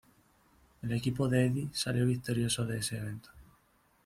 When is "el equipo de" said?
0.81-1.45